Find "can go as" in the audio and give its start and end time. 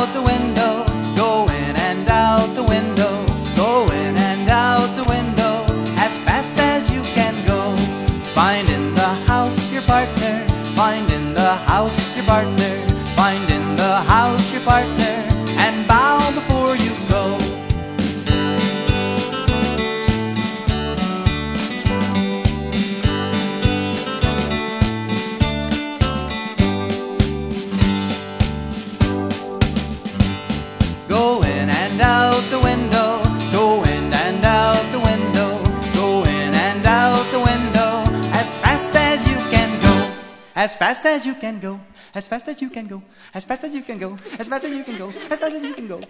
39.50-40.76, 41.34-42.28, 42.70-43.44, 43.82-44.46, 44.84-45.26